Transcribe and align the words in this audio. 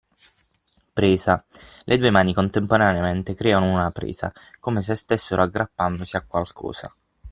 Presa: 0.95 1.45
le 1.85 1.97
due 1.99 2.09
mani 2.09 2.33
contemporaneamente 2.33 3.35
creano 3.35 3.69
una 3.69 3.91
presa, 3.91 4.33
come 4.59 4.81
se 4.81 4.95
stessero 4.95 5.43
aggrappandosi 5.43 6.15
a 6.15 6.25
qualcosa. 6.25 6.91